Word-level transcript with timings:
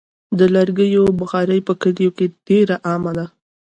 د 0.39 0.41
لرګیو 0.55 1.03
بخاري 1.19 1.59
په 1.67 1.73
کلیو 1.81 2.15
کې 2.17 2.25
ډېره 2.47 2.75
عامه 2.89 3.11
ده. 3.17 3.25